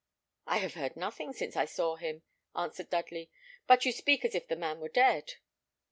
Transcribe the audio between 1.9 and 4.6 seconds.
him," answered Dudley. "But you speak as if the